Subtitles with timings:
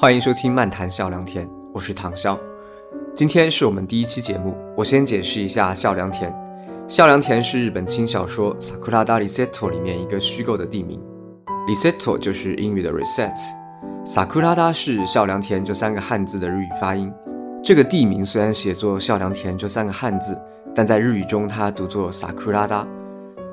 [0.00, 2.38] 欢迎收听《漫谈笑良田》，我是唐潇。
[3.16, 6.32] 今天是我们第一期节目，我先解释一下笑良田。
[6.86, 11.02] 笑良田是日本轻小说《Sakura da Resetto》里面一个虚构的地名
[11.66, 17.12] ，Resetto 就是英语的 reset，Sakura da 是笑良田这三个汉字的日语发音。
[17.60, 20.40] 这个地名虽然写作笑良田这三个汉字，
[20.72, 22.86] 但在日语中它读作 Sakura da。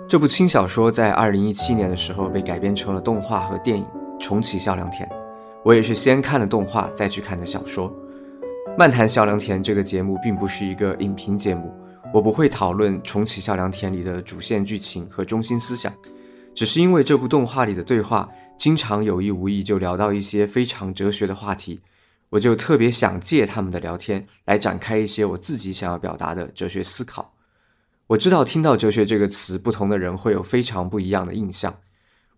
[0.08, 3.84] 这部轻小说在二零一七年的时候被改编成了动画和电影，
[4.20, 5.10] 重启笑良田。
[5.66, 7.92] 我也是先看了动画，再去看的小说。
[8.78, 11.74] 漫谈笑良田这个节目并不是一个影评节目，
[12.14, 15.92] 我不会讨论重启笑良田里的主线剧情和中心思想，
[16.54, 21.82] 只是因为这部动画里的对话经常有意无意就聊到一些非常哲学的话题，
[22.30, 27.34] 我就特别想借他们的聊天来展开一些我自己想要表达的哲学思考。
[28.06, 31.76] 我知道听到哲学这个词，不同的人会有非常不一样的印象。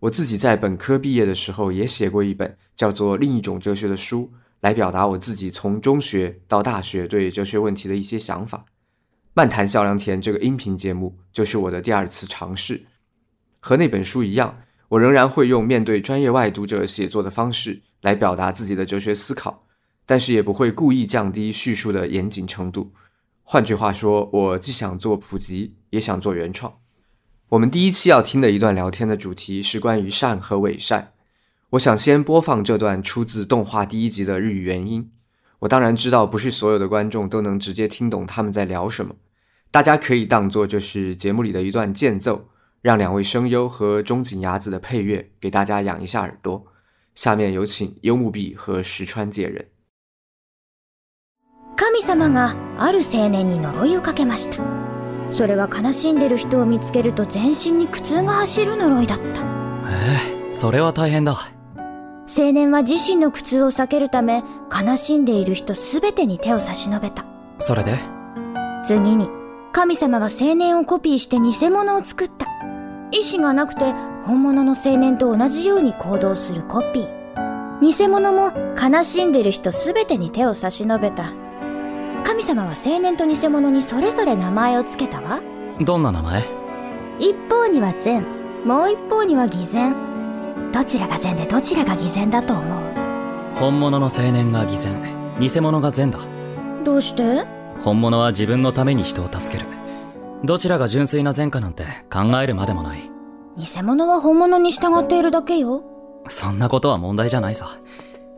[0.00, 8.64] 我自己在本科毕业的时候也写过一本叫做《另一种哲学》的书，来表达我自己从中学到大学对哲学问题的一些想法。
[9.34, 12.86] 漫谈笑良田这个音频节目就是我的第二次尝试，
[13.60, 14.58] 和那本书一样，
[14.90, 19.66] 我仍然会用面对专业外读者写作的方式来表达自己的哲学思考，
[20.06, 22.92] 但是也不会故意降低叙述的严谨程度。
[23.42, 26.78] 换句话说，我既想做普及，也想做原创。
[27.49, 31.13] 我们第一期要听的一段聊天的主题是关于善和伪善。
[31.71, 35.11] 我想先播放这段出自动画第一集的日语原音。
[35.59, 39.15] 我当然知道不是所有的观众都能直接听懂他们在聊什么，
[39.71, 42.49] 大家可以当做这是节目里的一段间奏，
[42.81, 46.65] 让两位声优和中井雅子的配乐给大家养一下耳朵。
[47.15, 49.67] 下面有请幽木碧和石川介人。
[51.75, 54.86] 神様がある青年に呪いをかけました
[55.30, 59.42] それは悲しんでる人を見つけると全身に苦痛が走る呪いだった。
[59.90, 61.36] ええそれは大変だ。
[62.36, 67.24] 青年は自身の苦痛を避けるため悲しんでいる人全てに手を差し伸べた。
[67.58, 67.98] それで？
[68.84, 69.28] 次に
[69.72, 72.46] 神様は青年をコピーして偽物を作った。
[73.10, 73.94] 意志がなくて
[74.24, 77.80] 本物の青年と同じように行動するコピー。
[77.80, 81.32] 偽物も悲しんでいる人全てに手を差し伸べた
[82.24, 85.40] 神様は青年と偽物にそれぞれ名前を付けたわ。
[85.80, 86.44] どんな名前？
[87.18, 88.24] 一方には善。
[88.64, 89.96] もう一方には偽善。
[90.72, 92.78] どちらが善でどちらが偽善だと思う？
[93.56, 95.02] 本物の青年が偽善。
[95.40, 96.18] 偽物が善だ。
[96.84, 97.46] どうして？
[97.80, 99.68] 本物は自分のために人を助ける。
[100.44, 103.10] どちらが純粋な善かなんて考えるまでもない。
[103.56, 105.82] 偽物は本物に従っているだけよ。
[106.28, 107.78] そんなことは問題じゃないさ。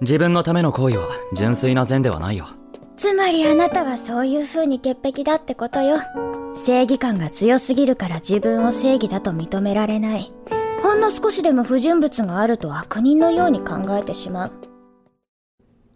[0.00, 2.47] 自分のための行為は純粋な善ではないよ
[3.00, 6.00] つまりあなたはそういう風に潔癖だってことよ
[6.54, 10.30] 正義感が強すぎるから自分を正義だと認められない
[10.82, 14.52] ほんの少しでも不純物があると悪人のように考えてしまう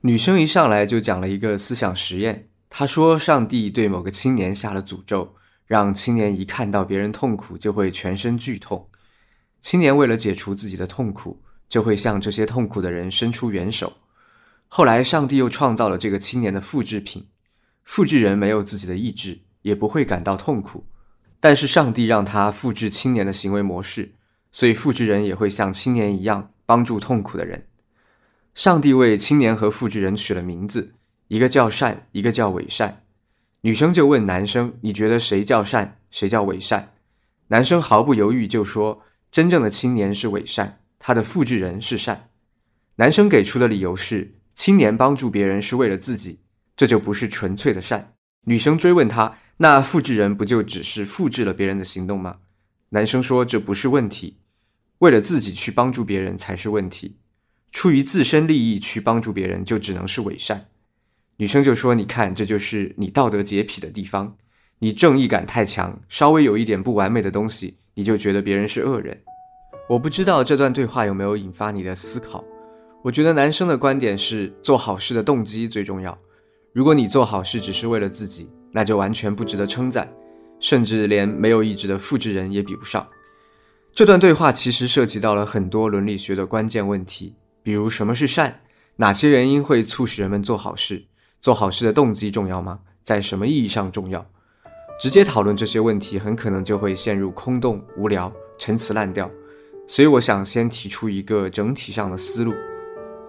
[0.03, 5.35] 女生一上来就讲了一个思想实验，她说上帝对某个青年下了诅咒，
[5.67, 8.89] 让青年一看到别人痛苦就会全身剧痛。
[9.61, 11.39] 青年为了解除自己的痛苦，
[11.69, 13.93] 就会向这些痛苦的人伸出援手。
[14.69, 17.29] 后来，上帝又创造了这个青年的复制品。
[17.85, 20.87] 复制人没有自己的意志，也不会感到痛苦，
[21.39, 24.15] 但是上帝让他复制青年的行为模式，
[24.51, 27.67] 所以复制人也会像青年一样帮助痛苦的人。
[28.55, 30.95] 上帝为青年和复制人取了名字，
[31.29, 33.05] 一个叫善，一个叫伪善。
[33.61, 36.95] 女生就问男生：“你觉得谁叫善，谁叫伪善？”
[37.49, 42.31] 男生毫不犹豫就说：“真正的青年是伪善，他的复制人是善。”
[42.97, 44.37] 男生给出的理由是。
[44.55, 46.39] 青年帮助别人是为了自己，
[46.77, 48.15] 这就不是纯粹的善。
[48.47, 52.39] 女生追问他：“那复制人不就只是复制了别人的行动吗？”
[52.91, 54.37] 男生说：“这不是问题，
[54.99, 57.17] 为了自己去帮助别人才是问题。
[57.73, 60.67] 出于自身利益去帮助别人，就只能是伪善。”
[61.39, 64.37] 女生就说：“你看，这就是你道德洁癖的地方，
[64.79, 69.23] 你正义感太强，稍微有一点不完美的东西，你就觉得别人是恶人。”
[69.91, 72.45] 我不知道这段对话有没有引发你的思考。
[73.05, 76.19] 我觉得男生的观点是做好事的动机最重要。
[76.73, 80.11] 如果你做好事只是为了自己，那就完全不值得称赞，
[80.59, 83.07] 甚至连没有意志的复制人也比不上。
[83.93, 88.63] 这段对话其实涉及到了很多伦理学的关键问题，比如什么是善，
[88.97, 91.05] 哪些原因会促使人们做好事，
[91.43, 92.81] 做好事的动机重要吗？
[93.03, 94.27] 在什么意义上重要？
[94.99, 99.31] 直接讨论这些问题，很可能就会陷入空洞、无聊、陈词滥调。
[99.87, 102.55] 所以，我想先提出一个整体上的思路。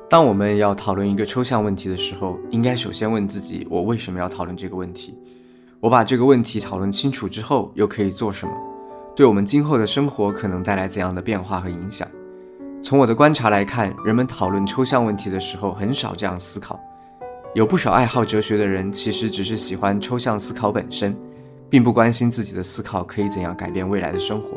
[0.07, 5.17] 当我们要讨论一个抽象问题的时候，应该首先问自己：我为什么要讨论这个问题？
[5.79, 8.53] 我把这个问题讨论清楚之后，又可以做什么？
[9.15, 12.07] 对我们今后的生活可能带来怎样的变化和影响？
[12.83, 16.79] 从我的观察来看，人们讨论抽象问题的时候很少这样思考。
[17.55, 21.17] 有不少爱好哲学的人，其实只是喜欢抽象思考本身，
[21.67, 24.55] 并不关心自己的思考可以怎样改变未来的生活。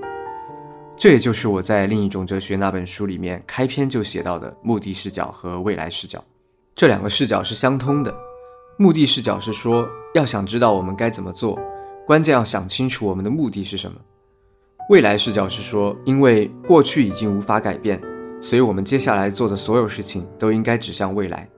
[0.99, 6.23] 这也就是我在另一种哲学那本书里面开篇就写到的目的视角和未来视角。
[6.75, 8.12] 这两个视角是相通的。
[8.79, 11.56] 目的视角是说，要想知道我们该怎么做，
[12.05, 13.97] 关键要想清楚我们的目的是什么。
[14.91, 18.00] 未来视角是说，因为过去已经无法改变，
[18.41, 21.49] 所以我们接下来做的所有事情都应该指向未来。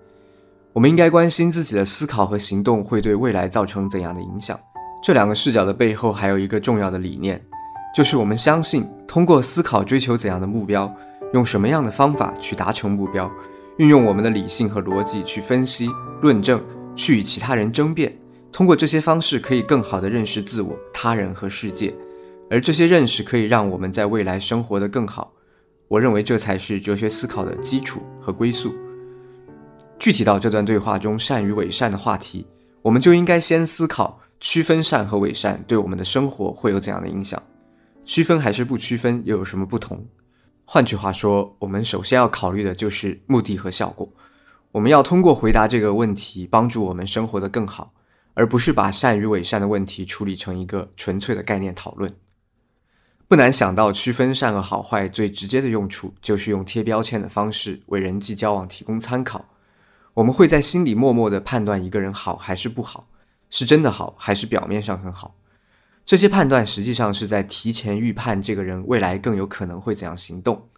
[0.75, 4.59] 我们应该关心自己的思考和行动会对未来造成怎样的影响。
[5.03, 7.43] 这两个视角的背后还有一个重要的理念，
[7.95, 10.89] 就是我们相信通过思考追求怎样的目标，
[11.33, 13.29] 用什么样的方法去达成目标，
[13.77, 15.91] 运用我们的理性和逻辑去分析、
[16.23, 16.63] 论证，
[16.95, 18.17] 去与其他人争辩，
[18.53, 21.93] 通过这些方式可以更好地认识自我、他人和世界，
[22.49, 25.33] 而这些认识可以让我们在未来生活得更好。
[25.89, 28.73] 我认为这才是哲学思考的基础和归宿。
[29.99, 32.47] 具体到这段对话中善与伪善的话题，
[32.81, 37.43] 我们就应该先思考区分善和伪善对我们的生活会有怎样的影响，
[38.05, 40.07] 区分还是不区分又有什么不同？
[40.65, 44.13] 换句话说，我们首先要考虑的就是目的和效果。
[44.73, 47.93] 我们要通过回答这个问题，帮助我们生活得更好，
[48.35, 52.13] 而不是把善与伪善的问题处理成一个纯粹的概念讨论。
[53.27, 59.45] 不难想到，区分善恶好坏最直接的用处，就是用贴标签的方式为人际交往提供参考。
[60.15, 63.09] 我们会在心里默默地判断一个人好还是不好，
[63.49, 65.37] 是真的好还是表面上很好。
[66.05, 70.69] 这些判断实际上是在提前预判这个人未来更有可能会怎样行动，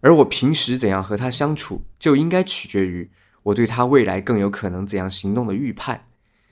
[0.00, 3.10] 而我平时怎样和他相处，就应该取决于
[3.44, 6.06] 我对他未来更有可能怎样行动的预判。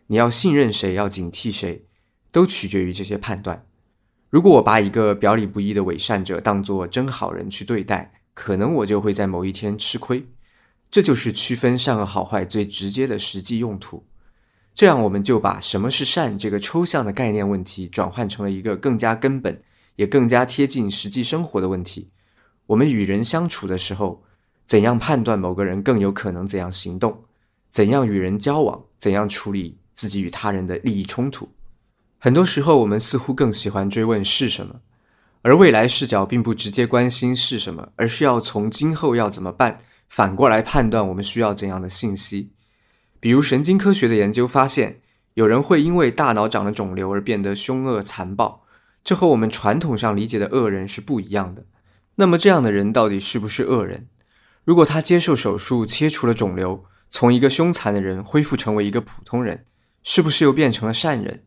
[0.06, 1.84] 你要信任谁，要警惕谁，
[2.30, 3.66] 都取决于这些判断。
[4.30, 10.28] 如果我把一个表里不一的伪善者当作真好人去对待，可能我就会在某一天吃亏。
[10.88, 14.06] 这就是区分善恶好坏最直接的实际用途。
[14.76, 19.62] 这样，我们就把什么是善这个抽象的概念问题转换成了一个更加根本、
[19.94, 22.10] 也更加贴近实际生活的问题。
[22.66, 24.22] 我们与人相处的时候，
[24.66, 27.24] 怎样判断某个人更有可能怎样行动？
[27.70, 28.84] 怎样与人交往？
[28.98, 31.48] 怎样处理自己与他人的利益冲突？
[32.18, 34.80] 很多时候，我们似乎更喜欢追问是什么，
[35.40, 39.78] 而未来视角并不直接关心是什么，而是要从今后要怎么办。
[40.10, 42.50] 反过来判断我们需要怎样的信息，
[43.20, 45.00] 比如神经科学的研究发现，
[45.34, 48.64] 有人会因为大脑长了肿瘤而变得凶恶残暴，
[49.02, 51.64] 这和我们传统上理解的恶人是不一样的。
[52.16, 54.08] 那么这样的人到底是不是恶人？
[54.64, 59.64] 如果他接受手术切除了肿瘤，从一个凶残的人恢复成为一个普通人，
[60.02, 61.44] 是不是又变成了善人？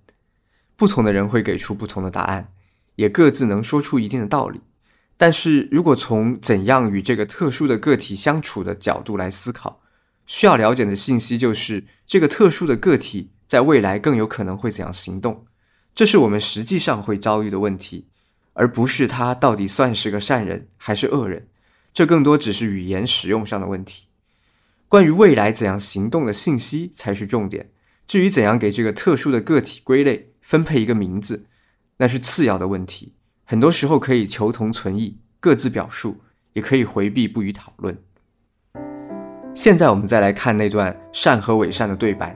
[0.76, 2.54] 不同的人会给出不同的答案，
[2.96, 4.62] 也各自能说出一定的道理。
[5.18, 9.82] 但是如果从怎样与这个特殊的个体相处的角度来思考，
[10.30, 15.48] 需要了解的信息就是这个特殊的个体在未来更有可能会怎样行动，
[15.96, 18.06] 这是我们实际上会遭遇的问题，
[18.54, 21.48] 而不是他到底算是个善人还是恶人，
[21.92, 24.06] 这更多只是语言使用上的问题。
[24.88, 27.72] 关于未来怎样行动的信息才是重点，
[28.08, 31.48] 至于怎样给这个特殊的个体归类分配一个名字，
[31.98, 33.14] 那是次要的问题。
[33.46, 36.22] 很多时候可以求同存异，各自表述，
[36.54, 38.04] 也可以回避不予讨论。
[39.56, 42.36] 现在我们再来看那段善和伪善的对白，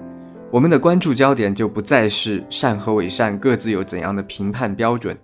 [0.52, 5.18] 我们的关注焦点就不再是善和伪善各自有怎样的评判标准，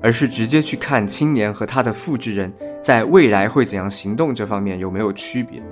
[0.00, 5.62] 而是直接去看青年和他的复制人在未来会怎样行动这方面有没有区别。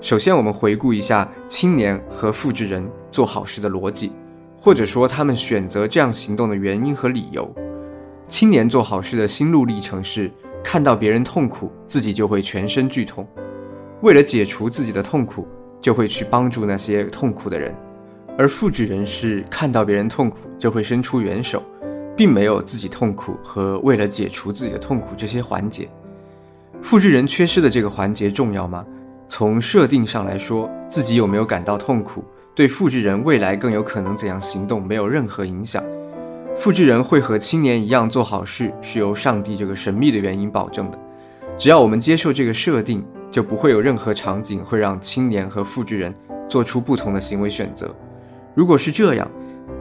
[0.00, 4.12] 首先，我们回顾一下青年和复制人做好事的逻辑，
[4.56, 7.52] 或者说他们选择这样行动的原因和理由。
[8.28, 10.30] 青年做好事的心路历程是：
[10.62, 13.24] 看到别人痛苦，自己就会全身剧痛；
[14.00, 15.46] 为了解除自己的痛苦，
[15.80, 17.74] 就会去帮助那些痛苦的人。
[18.36, 21.62] 而复制人是看到别人痛苦，就会伸出援手，
[22.16, 25.88] 并没有自己痛苦和为了解除自己的痛苦这些环节。
[26.80, 28.86] 复制人缺失的这个环节重要吗？
[29.26, 32.22] 从设定上来说，自己有没有感到痛苦，
[32.54, 35.82] 对复制人未来更有可能怎样行动没有任何影响。
[36.56, 40.98] 复制人会和青年一样做好事，是由上帝这个神秘的原因保证的。
[41.56, 46.14] 只要我们接受这个设定，就不会有任何场景会让青年和复制人
[46.48, 47.94] 做出不同的行为选择。
[48.54, 49.30] 如果是这样，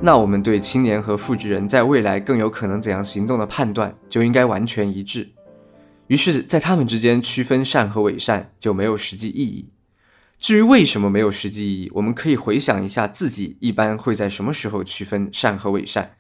[0.02, 5.30] 那我们对青年和复制人在未来更有可能怎样行动的判断就应该完全一致。
[6.08, 9.70] 于是，在他们之间区分善和伪善就没有实际意义。
[10.40, 16.12] 至于为什么没有实际意义，我们可以回想一下自己一般会在什么时候区分善和伪善。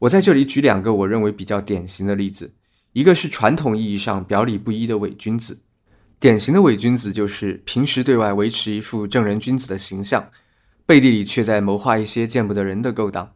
[0.00, 2.52] 我在这里举两个我认为比较典型的例子，
[2.92, 5.60] 一个是传统意义上表里不一的伪君子。
[6.20, 10.30] 典型的伪君子就是平时对外维持一副正人君子的形象，
[10.84, 13.32] 背地里却在谋划一些见不得人的勾当。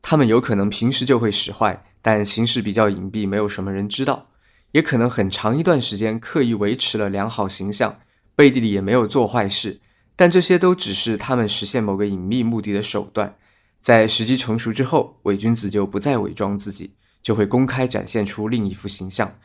[0.00, 4.28] 他们有可能平时就会使坏，但行事比较隐蔽，没有什么人知道；
[4.72, 8.00] 也可能很长一段时间刻意维持了良好形象，
[8.34, 9.80] 背地里也没有做坏事。
[10.16, 13.36] 但这些都只是他们实现某个隐秘目的的手段。
[13.82, 19.36] 在时机成熟之后，伪君子就不再伪装自己，就会公开展现出另一副形象。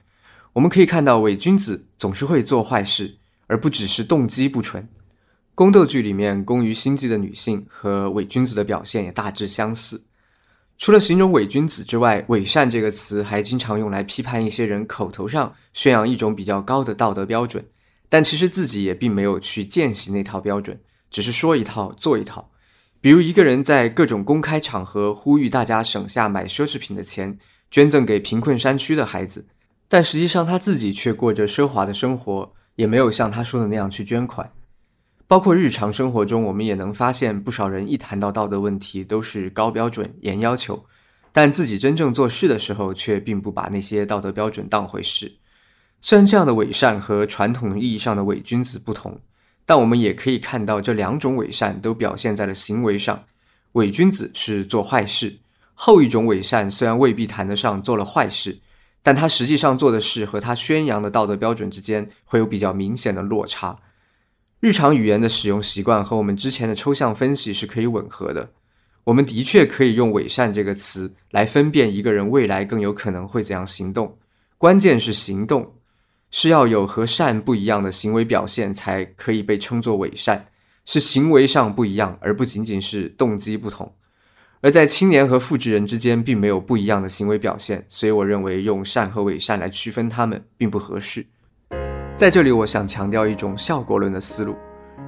[0.53, 4.88] 我们可以看到，伪君子总是会做坏事，而不只是动机不纯。
[5.53, 10.03] 宫斗剧里面工于心计的女性和伪君子的表现也大致相似。
[10.77, 17.65] 除了形容伪君子之外，伪善这个词还经常用来批判一些人口头上宣扬一种比较高的道德标准，
[18.08, 20.79] 但其实自己也并没有去践行那套标准，
[21.12, 22.50] 只是说一套做一套。
[23.01, 27.38] 比如一个人在各种公开场合呼吁大家省下买奢侈品的钱，
[27.70, 29.46] 捐赠给贫困山区的孩子。
[29.89, 34.50] 但实际上他自己却过着奢华的生活，也没有像他说的那样去捐款。
[35.27, 40.86] 包括日常生活中，我们也能发现不少人一谈到道德问题都是高标准、严要求，
[41.31, 45.31] 但自己真正做事的时候却并不把那些道德标准当回事。
[46.01, 49.19] 虽然这样的伪善和传统意义上的伪君子不同，
[49.65, 53.24] 但我们也可以看到这两种伪善都表现在了行为上。
[53.74, 55.39] 伪君子是做坏事，
[55.74, 58.60] 后一种伪善虽然未必谈得上做了坏事。
[59.01, 63.77] 但他实际上做的事和他宣扬的道德标准之间会有比较明显的落差。
[64.60, 68.51] 日常语言的使用习惯和我们之前的抽象分析是可以吻合的。
[69.06, 74.18] 我们的确可以用“伪善”这个词来分辨一个人未来更有可能会怎样行动。
[74.58, 75.74] 关键是行动
[76.29, 80.48] 是要有和善不一样的行为表现，才可以被称作伪善。
[80.86, 83.94] 是行为上不一样，而不仅仅是动机不同。
[84.62, 91.25] 而在青年和复制人之间，并没有不一样的行为表现，所以我认为用善和伪善来区分他们并不合适。
[92.18, 94.58] 在这里，我想强调一种效果论的思路：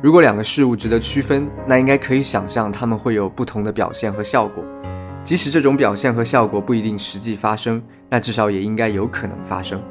[0.01, 4.63] 如果两个事物值得区分，那应该可以想象它们会有不同的表现和效果。
[5.25, 9.83] 即使这种表现和效果不一定实际发生，那至少也应该有可能发生。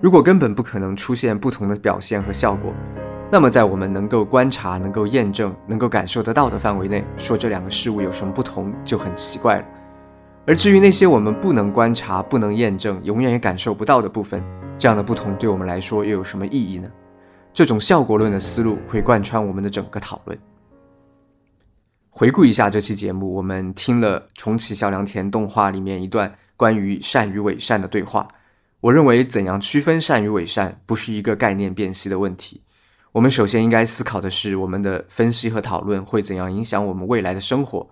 [0.00, 2.72] 如果根本不可能出现不同的表现和效果，
[3.28, 9.66] 那么，在我们能够观察、能够验证、能够感受得到的范围内，说这两个事物有什么不同就很奇怪了。
[10.46, 14.40] 而至于那些我们不能观察、不能验证、永远也感受不到的部分，
[14.78, 16.88] 这样的不同对我们来说又有什么意义呢？
[17.52, 20.38] 这种效果论的思路会贯穿我们的整个讨论。
[22.08, 28.28] 回顾一下这期节目，我们听了重启小良田动画里面一段关于善与伪善的对话。
[28.80, 32.60] 我认为，怎样区分善与伪善，不是一个概念辨析的问题。
[33.16, 37.88] 我们首先应该思考的是，我们的分析和讨论会怎样影响我们未来的生活。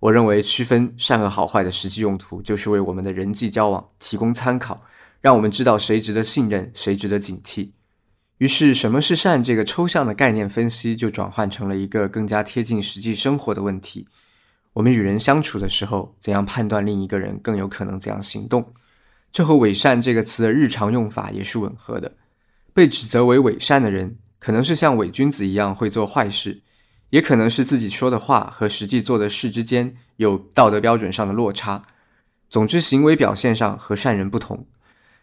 [0.00, 4.82] 我认为，区分善恶好坏的实际用途，就是为我们的人际交往提供参考，
[5.20, 7.72] 让我们知道谁值得信任，谁值得警惕。
[8.38, 14.08] 于是，什么是善这个抽象的概念分析，就转换成了一个更加贴近实际生活的问题：
[14.72, 18.72] 我们与人相处的时候，怎样判断另一个人更有可能怎样行动？
[19.30, 22.14] 这和伪善这个词的日常用法也是吻合的。
[22.72, 24.16] 被指责为伪善的人。
[24.42, 26.62] 可能是像伪君子一样会做坏事，
[27.10, 31.80] 也可能是自己说的话和实际做的事之间有道德标准上的落差。
[32.50, 34.66] 总之，行为表现上和善人不同。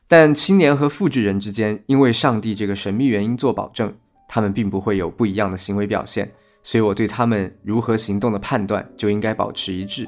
[0.07, 3.93] 但青年和复制人之间，因为上帝这个神秘原因做保证，
[4.25, 6.31] 他们并不会有不一样的行为表现。
[6.63, 10.07] 所以，我对他们如何行动的判断就应该保持一致。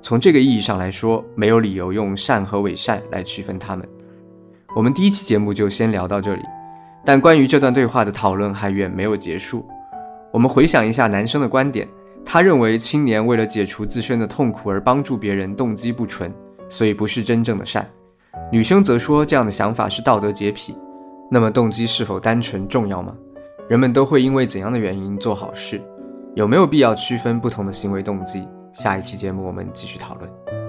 [0.00, 3.86] 从这个意义上来说，没有理由用善和伪善来区分他们。
[4.76, 6.42] 我们第一期节目就先聊到这里。
[7.04, 9.64] 但关于这段对话的讨论还远没有结束。
[10.32, 11.88] 我们回想一下男生的观点，
[12.24, 16.32] 他认为青年为了解除自身的痛苦而帮助别人，动机不纯，
[16.68, 17.88] 所以不是真正的善。
[18.50, 20.76] 女生则说这样的想法是道德洁癖。
[21.30, 23.14] 那么动机是否单纯重要吗？
[23.68, 25.82] 人们都会因为怎样的原因做好事？
[26.34, 28.46] 有没有必要区分不同的行为动机？
[28.72, 30.65] 下一期节目我们继续讨论。